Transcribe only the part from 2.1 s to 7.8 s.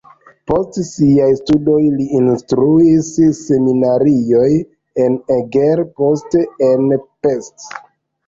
instruis en seminarioj en Eger, poste en Pest.